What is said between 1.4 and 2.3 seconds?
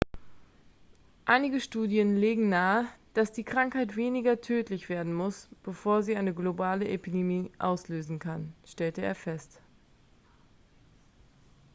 studien